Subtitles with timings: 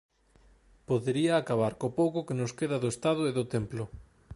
[0.89, 3.83] Podería acabar co pouco que nos queda do Estado e do Templo